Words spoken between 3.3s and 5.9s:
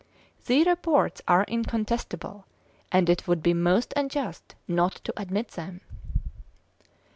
be most unjust not to admit them."